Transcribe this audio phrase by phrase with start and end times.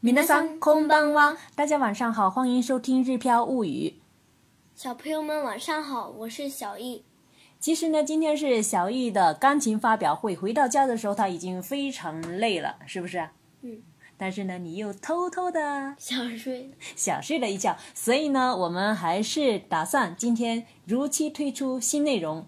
[0.00, 3.94] 米娜桑，空当娃，大家晚上好，欢迎收听《日飘物语》。
[4.80, 7.02] 小朋友们晚上好，我是小易。
[7.58, 10.36] 其实呢，今天是小易的钢琴发表会。
[10.36, 13.30] 回到家的时候，他已经非常累了，是不是？
[13.62, 13.82] 嗯。
[14.18, 17.78] 但是呢，你又偷偷的想睡，想睡了一觉。
[17.94, 22.46] 所以呢，我们还是打算今天如期推出新内容。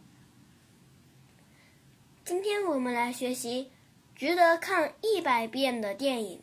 [2.26, 3.70] 今天我们来学习
[4.14, 6.42] 值得看一百遍的电影。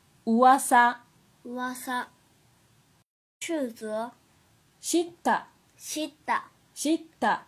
[0.37, 0.57] 噂
[1.43, 2.07] 噂
[3.41, 4.11] truth
[4.79, 5.47] 知った
[5.77, 7.47] 知った知った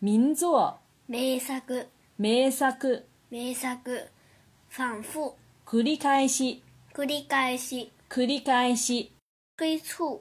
[0.00, 0.74] 民族
[1.06, 1.86] 名作
[2.18, 3.78] 名作名作
[4.68, 9.12] 反復繰り返し繰り返し繰り返し
[9.56, 10.20] 推促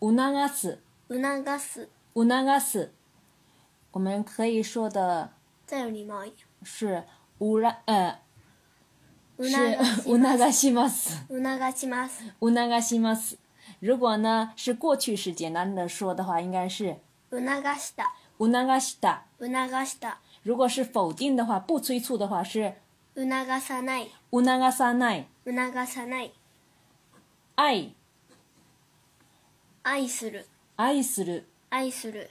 [0.00, 1.18] 促す促
[1.60, 2.90] す促す
[3.92, 5.30] 我们可以说的
[5.64, 7.04] 再有礼貌一点是
[7.38, 8.25] 无呃
[9.44, 10.90] 是，我那嘎西吗？
[11.28, 12.08] 我那嘎西吗？
[12.38, 13.16] 我那嘎西吗？
[13.80, 16.96] 如果呢是过去式简单的说的话，应该是
[17.30, 20.20] 我那嘎西哒，我那嘎西哒，我那嘎西哒。
[20.42, 22.76] 如果是否定的话，不催促的话是
[23.14, 26.30] 我那嘎撒奈，我那嘎撒奈，我那嘎撒奈。
[27.56, 27.90] 爱，
[29.82, 30.44] 爱，する，
[30.76, 32.28] 爱，する，爱，する。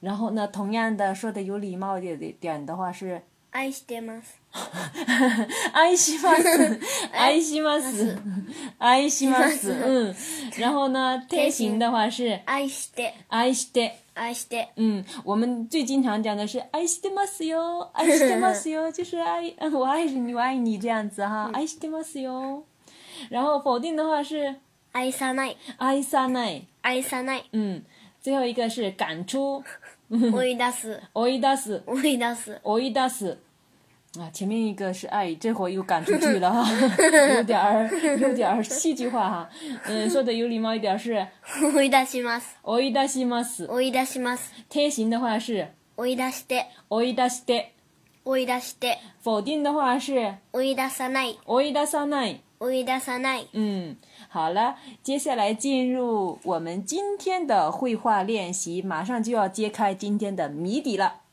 [0.00, 4.37] 然后呢，同样的说的有礼貌点点的话是爱してます。
[5.72, 6.80] 爱します、
[7.12, 8.16] 爱します、
[8.78, 10.14] 爱します， 嗯，
[10.58, 22.64] 然后呢，天性的话是爱して、爱して、爱して，嗯，我们最经常讲的是爱してます哟， 爱してます哟，就是爱， 我爱你，我爱你这样子哈，爱してます哟。
[23.30, 24.54] 然后否定的话是
[24.92, 27.42] 爱さない、爱さない、爱さない。
[27.52, 27.82] 嗯，
[28.22, 29.62] 最后一个是感触，
[30.10, 33.38] 思い出す、思い出す、思い出す、思い出す。
[34.16, 36.66] 啊，前面一个是爱，这会儿又赶出去了哈，
[37.34, 37.86] 有点儿
[38.18, 39.48] 有点儿戏剧化哈。
[39.84, 41.14] 嗯，说的有礼貌一点儿是，
[41.74, 42.46] 追い出します。
[42.64, 43.66] 追い出します。
[43.66, 44.50] 追い出します。
[44.70, 46.64] 天形的话是，追い出して。
[46.88, 47.72] 追い出して。
[48.24, 48.98] 追い出して。
[49.22, 51.36] 否定的话是，追い出さない。
[51.46, 52.38] 追い出さない。
[52.60, 53.46] 追い出さない。
[53.52, 53.96] 嗯，
[54.30, 61.27] 好了，接下来进入我们今天的绘画练习，马上就要揭开今天的谜底了。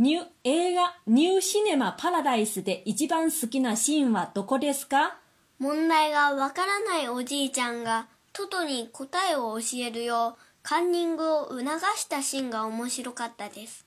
[0.00, 5.18] ニュ映画ニューシネマパラダイスで一番好きなシーンはどこですか
[5.58, 11.60] 問題がわからないおじいちゃんがトトに答えを教えるようカンニングを促
[11.98, 13.84] したシーンが面白かったです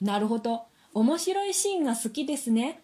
[0.00, 0.62] なるほど
[0.92, 2.82] 面白いシーンが好きですね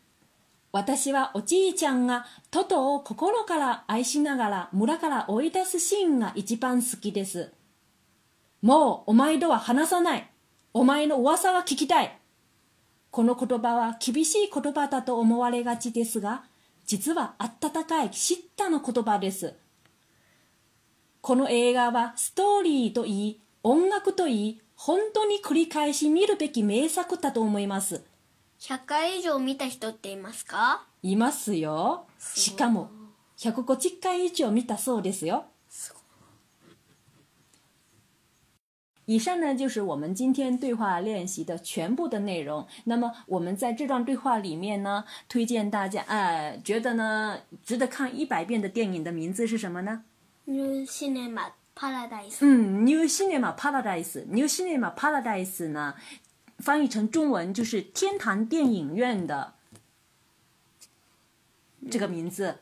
[0.70, 7.50] 私はおじいちゃんがトトを心から愛しながら村から追い出すシーンが一番好きです
[8.62, 10.28] もうお前とは話さない
[10.72, 12.16] お前の噂は聞きたい
[13.14, 16.42] この言葉は厳しい言葉だと思われがちですが、
[16.84, 19.54] 実は温かい叱咤の言葉です。
[21.20, 28.02] この映画はストーリーといい、音楽といい、本当に繰り返し見るべき名作だと思います。
[28.58, 32.06] 100回以上見た人っていますかいますよ。
[32.19, 32.91] しかも、
[33.36, 35.44] 150回以上見たそうですよ。
[39.06, 42.66] 以上呢就是我们今天对话练习的全部的内容。
[42.84, 50.04] 那么我们在这段对话里面呢，推荐大家，呃，觉得呢值得看一百遍的电影的名字是什么呢
[50.47, 52.38] ？n e Cinema paradise。
[52.41, 55.94] 嗯，n e Cinema paradise，New Cinema paradise 呢，
[56.59, 59.53] 翻译成中文就是“天堂电影院”的
[61.91, 62.56] 这个名字，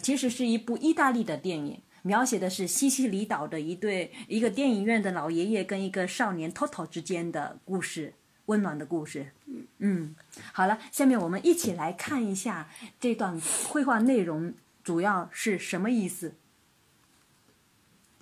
[0.00, 1.80] 其实是一部意大利的电影。
[2.04, 8.14] 描写的是西西里岛的一对一个电影院的老爷爷跟一个少年 Toto 之间的故事，
[8.46, 9.32] 温暖的故事。
[9.78, 10.14] 嗯，
[10.52, 12.68] 好了，下面我们一起来看一下
[12.98, 13.38] 这段
[13.68, 16.34] 绘画内容主要是什么意思。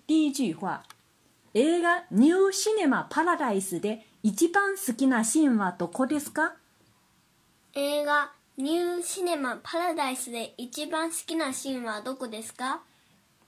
[0.06, 0.84] 第映画
[1.52, 6.54] New Cinema Paradise で一番好きなシーンはどこですか？
[7.74, 12.81] 映画 New Cinema Paradise で一番好きなシーンはどこですか？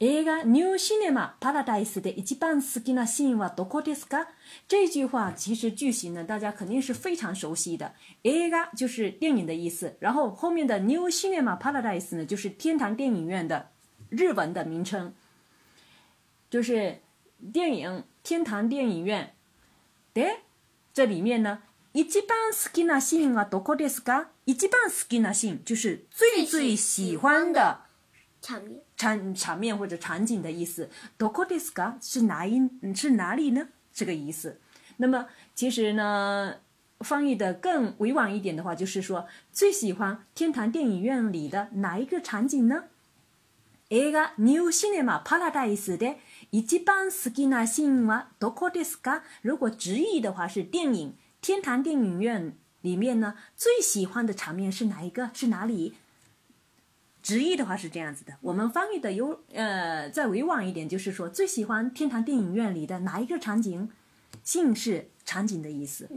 [0.00, 4.28] 诶，个 New Cinema Paradise 的一半斯吉那新啊多可迪斯噶，
[4.66, 7.92] 这句话其实句型呢，大家肯定是非常熟悉的。
[8.22, 13.68] 诶，个就是电影的意思，然后后面的 New Cinema Paradise 呢，就是天堂电影院的
[14.08, 15.12] 日文的名称，
[16.48, 17.00] 就是
[17.52, 19.34] 电影天堂电影院。
[20.14, 20.38] 对，
[20.94, 21.62] 这里面呢，
[21.92, 27.80] 一半斯吉那新啊多可迪斯噶，一半斯吉那新就是最最喜欢的
[28.40, 28.80] 场面。
[29.00, 32.60] 场场面或者场景的意思，どこですか是哪一，
[32.94, 33.68] 是哪里呢？
[33.94, 34.60] 这个意思。
[34.98, 36.56] 那么其实呢，
[37.00, 42.84] 翻译的更委婉一点的话，就是说，最喜欢天堂电影院里的哪一个场景呢？
[43.88, 46.16] 一个ニューシネマパラダイス的
[46.50, 49.22] 一番好きなシーンはどこですか？
[49.40, 52.52] 如果直译的话是电影天堂电影院
[52.82, 55.30] 里面呢，最喜欢的场面是哪一个？
[55.32, 55.94] 是哪里？
[57.22, 63.90] 直译的话是这样子的，我们翻译的有呃，再委婉一点，就是说最喜欢天堂电影院里的哪一个场景？
[64.42, 66.08] 姓氏场景的意思。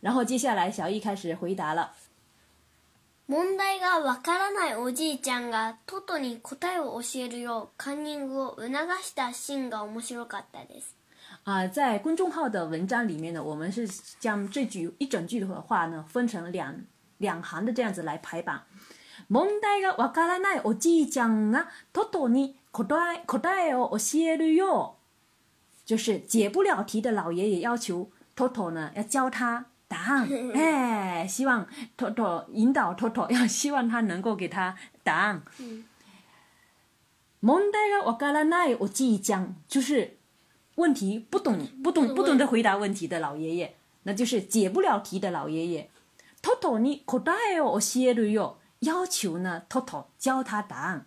[0.00, 1.92] 然后接下来小易开始回答了。
[3.28, 5.76] 問題がからないおじいちゃんが
[6.20, 8.68] に答えを教えるようカニングを促
[9.02, 10.94] したシーンが面白かったです。
[11.44, 13.88] 啊，在公众号的文章里面呢，我们是
[14.18, 16.76] 将这句一整句的话呢分成两
[17.18, 18.62] 两行的这样子来排版。
[19.28, 24.96] 問題がわからないおじいちゃんがトトに答え答えを教えるよ，
[25.84, 30.28] 就是解不了题的老爷爷要求托托呢，要教他答案。
[30.54, 35.42] 哎，希望托托引导托托，要希望他能够给他答案。
[37.42, 40.16] 問題がわからないおじいちゃん就是
[40.76, 43.74] 问题不懂不懂不懂得回答问题的老爷爷，
[44.04, 45.90] 那就是解不了题的老爷爷。
[46.40, 48.58] 托托に答えを教えるよ。
[48.80, 51.06] 要求呢，托托教他答案。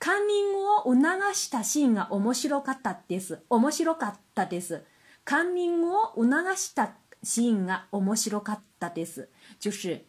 [0.00, 3.40] カンニングを促したシーンが面白かったです。
[3.48, 4.82] 面白かったです。
[5.24, 6.90] カンニングを促した
[7.22, 9.28] シーンが面白かったです。
[9.60, 10.00] 就是，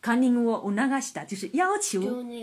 [0.00, 0.72] カンニングを促
[1.02, 2.00] した就是要求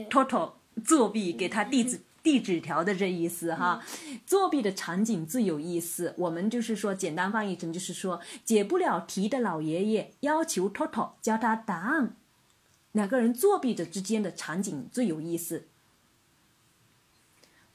[0.09, 0.55] 托托
[0.85, 3.81] 作弊，给他递纸递纸条的这意思哈。
[4.27, 6.13] 作弊的场景最有意思。
[6.17, 12.16] 我们就是说，简单翻译成就是说，解不了题的老爷爷要求托托教他答案。
[12.97, 15.67] 两个人作弊者之间的场景最有意思。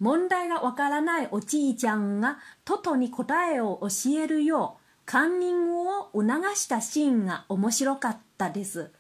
[0.01, 8.91] 問題がわからないおじいちゃんがトトに答えを教えるようカンニングを促したシーンが面白かったです。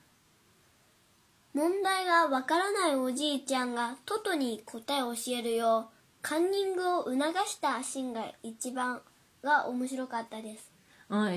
[1.55, 7.19] 問題がわからないおじいちゃんがトトに答えを教えるようカンニングを促
[7.49, 9.03] したシーンが一番
[9.43, 10.71] が面白かったです。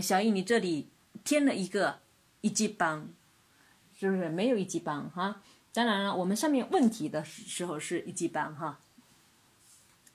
[0.08, 0.90] 小你这里
[1.24, 1.96] 添了一个
[2.44, 3.10] 一番。
[3.98, 5.42] 是不是没有一级棒哈？
[5.74, 8.80] 当然了，我们上面问题的时候是一级棒哈，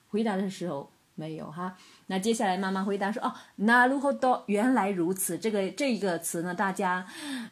[0.09, 0.89] 回答的时候。
[1.21, 1.75] 没有哈，
[2.07, 7.05] 那接下来妈妈回答说哦，那如何 h 原来如此，这个这一个词呢，大家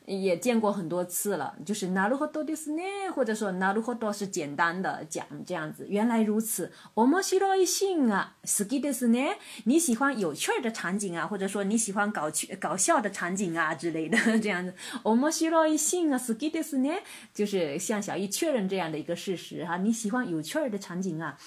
[0.08, 2.82] 也见过很多次了，就是那如何 o d o 的斯呢，
[3.14, 6.72] 或者说那如何 o 是简单的讲这样子，原来如此。
[6.96, 9.20] 我们希要一性啊，skid 的斯呢，
[9.66, 14.74] 你喜欢有趣的场景啊，或者说你喜欢搞趣搞笑的场景啊之类的 这样子。
[15.04, 16.90] 我们希要一性啊，skid 的斯呢，
[17.36, 21.38] 就是向小易确认这样的一个事实哈，你喜欢有趣的场景啊。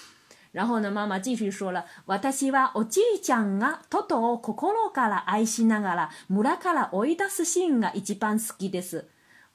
[0.53, 1.83] 然后呢，妈妈继续说了，
[2.31, 9.05] 私はおじいちゃんがトトを心から愛しながら村から追い出すシーンが一番好きです。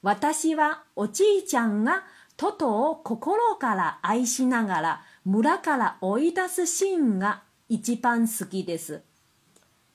[0.01, 2.03] 私はおじいちゃんが
[2.35, 9.01] トトを心から愛しながら村から追い出すシーンが一番好きです。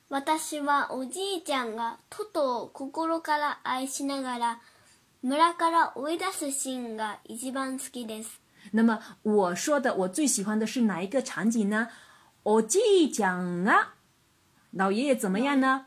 [0.09, 4.59] 私はおじいちゃんがトトを心から愛しながら
[5.23, 8.41] 村から追い出すシーンが一番好きです。
[8.73, 11.89] 那么我说的我最喜欢的是哪一个场景呢？
[12.43, 12.79] 我继
[13.09, 13.95] 讲啊，
[14.73, 15.87] 老爷爷怎么样呢？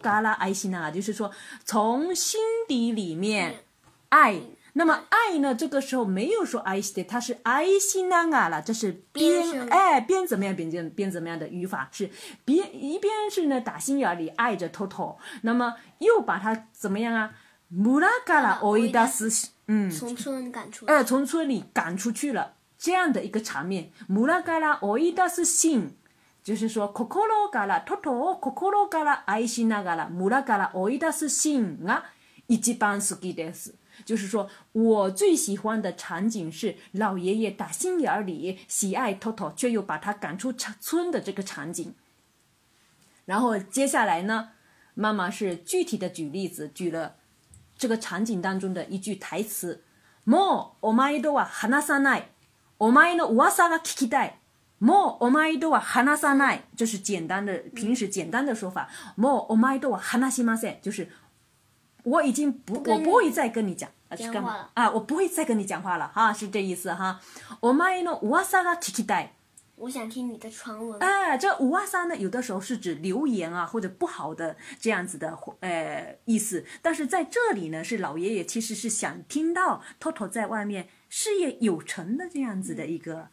[0.00, 0.90] 面爱。
[0.92, 1.30] 就是说，
[1.64, 3.64] 从心底里面
[4.10, 4.40] 爱。
[4.74, 5.54] 那么爱呢？
[5.54, 10.54] 这个时候没有说爱谁，他是爱惜难啊了，这是边爱边怎么样？
[10.54, 12.08] 边边怎么样的语法是
[12.44, 17.32] 边一边是呢，打心眼里爱着托托，那么又把他怎么样啊？
[17.68, 19.28] 木拉嘎拉，我伊达斯
[19.66, 23.90] 嗯，从村里赶出，哎，从村里赶出去了这样的一个场面。
[24.08, 25.96] 木拉嘎拉，我伊达斯心，
[26.42, 32.02] 就是说，可可罗嘎啦，托托，可可罗嘎啦，爱心难嘎啦，木拉嘎啦，我伊达斯心啊，
[32.48, 33.74] 一番好きです。
[34.04, 41.94] 就是说，我最喜欢的场景是老爷爷打心眼里喜爱偷偷，却又把他赶出村的这个场景。
[43.24, 44.50] 然后接下来呢，
[44.94, 47.16] 妈妈是具体的举例子，举了
[47.76, 49.82] 这个场景当中的一句台词：，
[50.26, 52.22] もうお前とは話さない。
[52.78, 54.34] お前の噂が聞きたい。
[54.80, 56.60] もうお前とは話さない。
[56.74, 58.88] 就是简单的平时简单的说法，
[59.18, 60.80] もうお前とは話しません。
[60.82, 61.08] 就是。
[62.04, 63.90] 我已经不，我不会再跟你讲，
[64.74, 67.20] 啊，我不会再跟你讲话了，哈，是这意思哈。
[69.82, 70.98] 我想听你的传闻。
[71.00, 83.28] 哎，这五阿三呢，有的时候是指流言啊，或者不好的这样子的呃意思，但是在这里呢，是老爷爷其实是想听到托托在外面事业有成的这样子的一个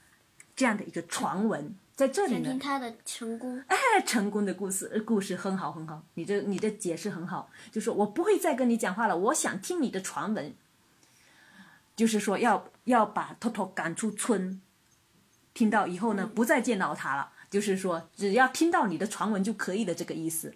[0.55, 1.75] 这样的一个传闻。
[1.97, 3.75] 在这里呢，他的成功，哎，
[4.05, 6.03] 成功的故事，故事很好很好。
[6.13, 10.53] 你这、你这解释很好，就说我不会再跟你讲话了，我想听你的传闻，
[11.95, 14.61] 就是说要要把托托赶出村，
[15.55, 20.53] 听到以后呢，不再见到他了，就是说只要听到你的传闻就可以的这个意思。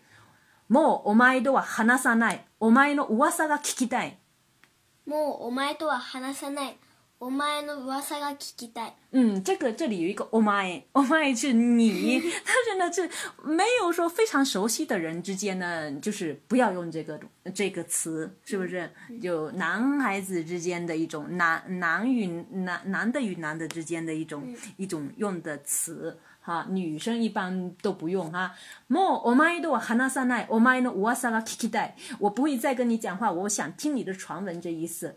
[7.21, 7.61] 哦，妈耶！
[7.67, 8.91] 的噂が聞きたい。
[9.11, 17.19] 嗯，这个这里有一个哦，妈耶，哦，妈是你， 但是呢，是没有说非常熟悉的人之间呢，就是不要用这个
[17.53, 18.89] 这个词，是不是？
[19.21, 22.25] 就男孩子之间的一种男男与
[22.65, 24.43] 男男的与男的之间的一种
[24.77, 28.51] 一种用的词，哈，女生一般都不用哈。
[28.89, 31.91] もう、おまえの話さない、おまえの噂が聞きたい。
[32.17, 35.13] 我不会再跟你讲话，我想听你的传闻，这意思。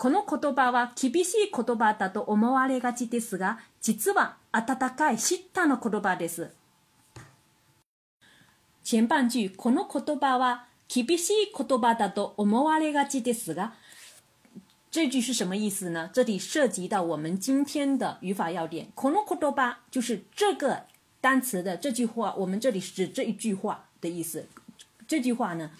[0.00, 6.52] この言葉は厳しい言葉だと思われがちですが、実は温かい叱咤の言葉です。
[8.88, 13.72] 前半句、この言葉は厳しい言葉だと思われがちですが、
[14.92, 16.08] 这句是什么意思呢？
[16.12, 18.92] 这里涉及到我们今天的语法要点。
[18.94, 20.84] この言葉就是这个
[21.20, 24.46] 单词的这句话，我们这里指这一句话的意思。
[25.08, 25.72] 这句话呢，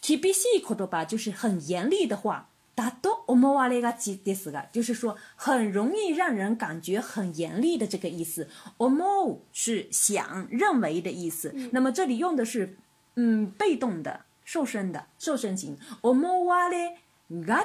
[0.00, 2.46] 厳しい言葉就是很严厉的话。
[2.80, 4.34] 达多我们 w a l i g a d
[4.72, 8.48] 就是说很容易让人感觉很严厉的这个意思。
[8.78, 9.04] 我们
[9.52, 12.78] 是想认为的意思，那么这里用的是
[13.16, 16.96] 嗯被动的瘦身的瘦身型我们 w a l i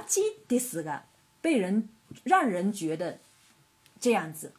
[0.05, 0.57] g a d
[1.41, 1.87] 被人
[2.25, 3.19] 让人觉得
[3.97, 4.51] 这样子。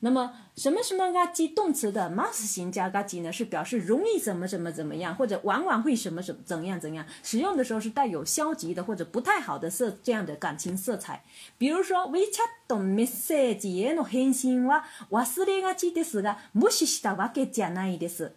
[0.00, 1.26] 那么，什么什么啊？
[1.26, 7.04] 及动词的 mas 型加啊及呢，是表示容易怎么怎么怎么样，或者往往会什么怎怎样怎样。
[7.22, 11.22] 使用的时候是带有消极的或者不太好的色这样的感情色彩。
[11.58, 17.12] 比如说，we chat on message no hensin wa wasi ni aji desu ga musu s t a
[17.14, 18.30] wa ke janai desu，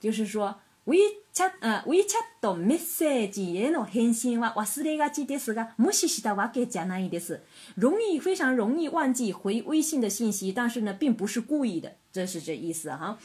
[0.00, 0.96] 就是说，we
[1.36, 7.42] チャあ w e c h メッセージへの返信は忘れがちですが、無視したわけじゃないです。
[7.76, 13.18] 容易非常容易忘记回微信的信息，但是呢，并不是故意的，这是这意思哈。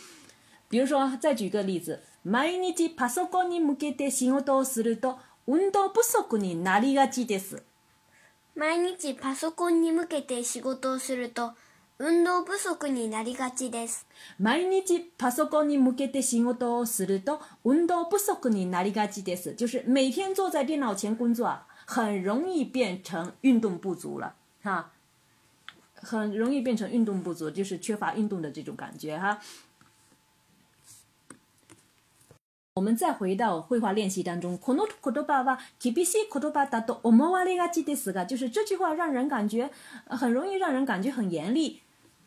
[0.68, 7.64] 比如说，再举个例子，毎日パソコンに向けて仕事をすると運動不足になりがちです。
[8.56, 11.54] 毎日パソコンに向けて仕事をすると。
[12.04, 14.08] 運動不足になりがちです。
[14.40, 19.52] 毎日パソコンに向けて仕事をすると運動不足になりがちです。
[19.52, 24.90] 就是每天坐在电脑前工作啊，很容易变成运动不足了，哈，
[25.94, 29.38] 很容易变成运动不足，就是缺乏运动的这种感觉，哈。
[32.74, 34.58] 我们再回到绘画练习当中。
[34.58, 39.70] コノトコトバは厳しいコトバだとおもわないが知ですが，就是这句话让人感觉
[40.08, 41.80] 很容易让人感觉很严厉。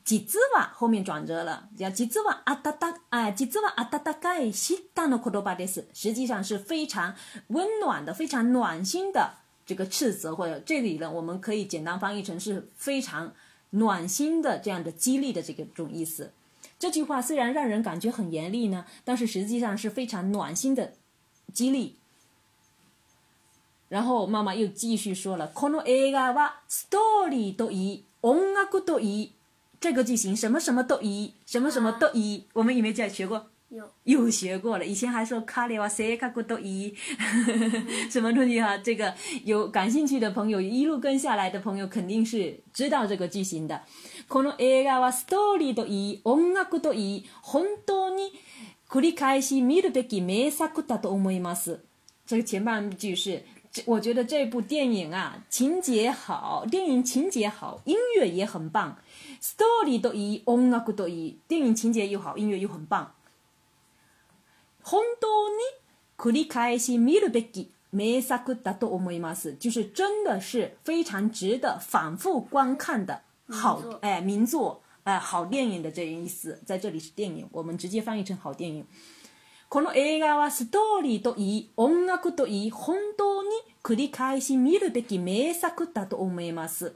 [0.05, 7.15] 実は、哇，后面转折了，叫句子哇啊哒哒哎，句子哇啊哒哒该适当的口头巴德斯，实际上是非常
[7.49, 9.33] 温暖的、非常暖心的
[9.65, 13.33] 这个斥责，或者这里呢，我们可以简单翻译成是非常
[13.71, 16.33] 暖心的这样的激励的这个种意思。
[16.79, 20.93] 这句话虽然让人感觉很严厉呢，但是实际上是非常暖心的
[21.55, 21.97] 激励。
[23.89, 29.31] 然后妈妈又继续说了：，この映画はストーリーといい音楽といい。
[29.85, 33.51] 这个句型什么什么都一，什么什么都一，我们有没有样学过？
[33.69, 34.85] 有，有学过了。
[34.87, 36.95] 以前还说卡里瓦谁看过都一，
[38.09, 38.79] 什么东西哈？
[38.79, 39.13] 这个
[39.45, 43.83] 有感兴趣的朋友，一路跟下来的朋友肯定是知道这个句型的。
[44.27, 48.33] この映画はストーリーの一、音楽の一、本当に
[48.89, 51.81] 繰り返し見るべき名作だと思います。
[52.27, 53.43] 这个前半句是。
[53.87, 58.97] 我觉得这部电影啊，情节好，电影情节好，音乐也很棒。
[59.43, 63.15] Story 都以 Ona 古都以，电影情节又好，音乐又很棒。
[64.89, 65.61] 本当に、
[66.17, 78.87] 苦に开心見るべき名作だと思います，就是真的是非常值得反复观看的好哎名作哎好电影的这个意思，在这里是电影，我们直接翻译成好电影。
[79.69, 83.49] この映画はストーリーといい音楽といい本当に
[83.83, 86.93] 繰り返し見るべき名作だと思います。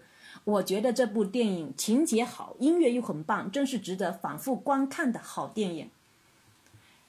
[0.47, 5.91] 我觉得这部电影情节好，音乐又很棒，真是值得反复观看的好电影。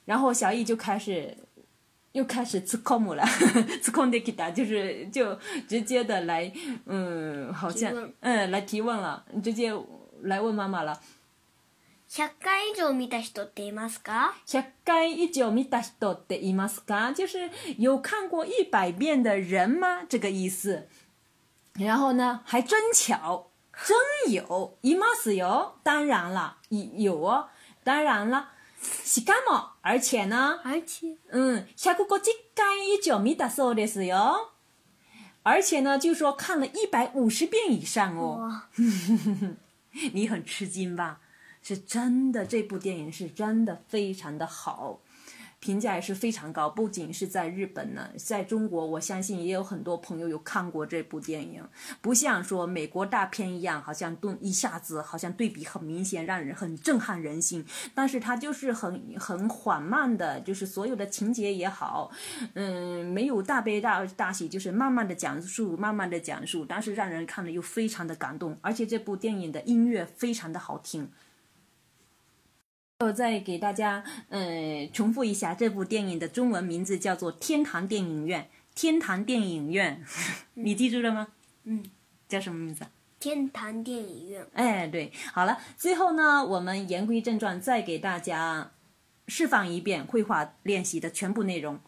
[0.06, 1.38] 然后小易就开始
[2.14, 3.24] 又开始吃空母了，
[3.82, 5.38] 吃空的给他就是就
[5.68, 6.52] 直接的来，
[6.86, 9.72] 嗯，好像嗯来提问了，直接
[10.24, 11.00] 来问妈妈了。
[12.12, 14.34] 百回以上，見た人っていますか？
[14.48, 17.14] 百回以上，見た人っていますか？
[17.14, 20.00] 就是有看过一百遍的人吗？
[20.10, 20.88] 这个意思。
[21.74, 23.52] 然后呢，还真巧，
[24.24, 25.74] 真有，いますよ。
[25.84, 26.58] 当然了，
[26.98, 27.48] 有哦。
[27.84, 28.48] 当然了。
[28.82, 32.18] しかも，而且呢，而且，嗯，百個百
[32.56, 34.50] 遍以上見たそうですよ。
[35.44, 38.62] 而且呢，就说看了一百五十遍以上哦。
[40.14, 41.20] 你很吃惊吧？
[41.62, 45.00] 是真的，这部电影是真的非常的好，
[45.60, 46.70] 评价也是非常高。
[46.70, 51.64] 不仅是在日本呢，在中国，我相信也有很多朋友有看过这部电影。
[52.02, 57.64] 不像说美国大片一样，好像动一下子，好像对比很明显，让人很震撼人心。
[57.94, 62.10] 但是它就是很很缓慢的，就是所有的情节也好，
[62.56, 68.58] 嗯，没有大悲大大喜，就是慢慢的讲述，慢慢的讲述，但是让人看了又非常的感动。
[68.62, 71.12] 而且这部电影的音乐非常的好听。
[73.02, 78.42] 我再给大家，呃，重复一下这部电影的中文名字叫做《天堂电影院》。
[78.76, 80.04] 天堂电影院，
[80.56, 81.30] 你记住了吗？
[81.64, 81.82] 嗯。
[82.28, 82.86] 叫什么名字？
[83.18, 84.46] 天堂电影院。
[84.52, 85.14] 哎，对。
[85.34, 88.72] 好了，最后呢，我们言归正传，再给大家
[89.30, 91.80] 示范一遍绘画练习的全部内容。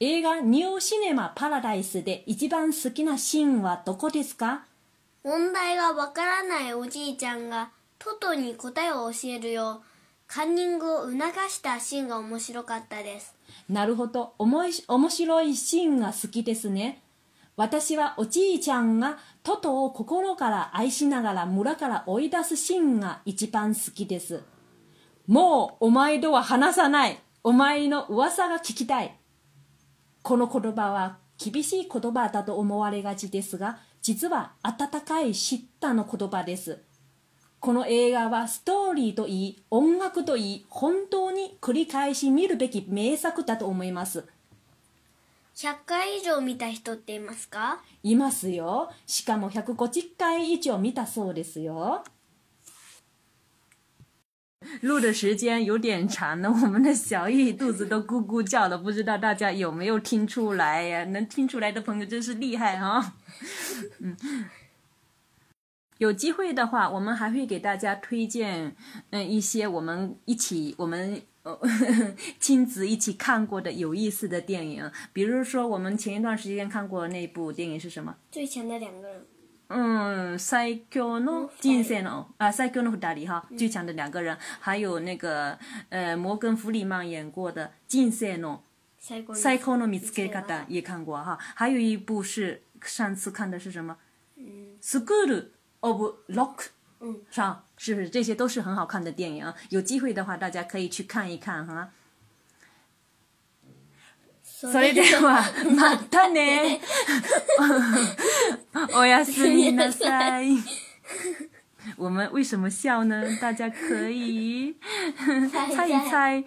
[0.00, 4.64] 映画ニューシネマパラダイスで一番好きなシーンはどこですか？
[5.22, 7.68] 問題がわからないおじいちゃんが
[7.98, 9.80] トトに答えを教えるよ。
[10.26, 11.12] カンニングを促
[11.50, 13.34] したシーンが面白かったです
[13.68, 17.02] なるほどおい面白いシーンが好きですね
[17.56, 24.42] 私はおじいちゃんがトトを心から愛しながら村から追い出すシーンが一番好きです
[25.26, 29.14] もうお前とは話さないお前の噂が聞きたい
[30.22, 36.78] この言葉は厳しい言葉だと思われがちですが実は温かい叱咤の言葉です
[37.64, 44.22] この映画はストーリーといい音楽といい本当に繰り返し見るべき名作だと思います
[45.56, 52.04] 100回以上見た人っていますかいますよしかも150回以上見たそうですよ
[54.82, 61.04] 录的时间有点长呢，我们的小易肚子都咕咕叫了，不知道大家有没有听出来呀？
[61.04, 63.04] 能听出来的朋友真是厉害哈、哦。
[64.00, 64.16] 嗯，
[66.04, 68.76] 有机会的话，我们还会给大家推荐，
[69.10, 71.58] 嗯，一些我们一起我们呃，
[72.38, 74.90] 亲子一起看过的有意思的电影。
[75.14, 78.14] 比如说，我们前一段时间看过那部电影是什么？
[78.30, 79.26] 最强的两个人。
[79.68, 84.36] 嗯赛 s 诺金色龙啊 p s y 大力哈，最强的两个人。
[84.60, 88.62] 还有那个呃，摩根弗里曼演过的金赛诺
[88.98, 91.38] 赛 s 诺米斯盖 n 达也看过哈。
[91.40, 93.96] 还有一部是上次看的是什么
[94.82, 95.46] ？School。
[95.84, 96.64] Of Lock，
[97.00, 97.62] 嗯，是吧？
[97.76, 98.08] 是不是？
[98.08, 99.54] 这些都是很好看的电影啊！
[99.68, 101.90] 有机会的话，大家可以去看一看哈。
[104.42, 105.44] それでは
[105.76, 106.80] またね。
[108.96, 110.56] おやすみなさい。
[111.98, 113.22] 我们为什么笑呢？
[113.38, 114.76] 大家可以
[115.76, 116.42] 猜一猜。